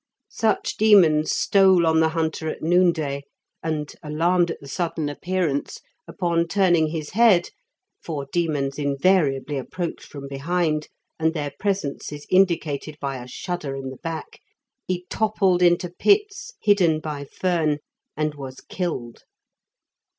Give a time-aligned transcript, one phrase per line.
[0.31, 3.21] Such demons stole on the hunter at noonday,
[3.61, 7.51] and, alarmed at the sudden appearance, upon turning his head
[8.01, 10.87] (for demons invariably approach from behind,
[11.19, 14.39] and their presence is indicated by a shudder in the back),
[14.87, 17.77] he toppled into pits hidden by fern,
[18.17, 19.25] and was killed.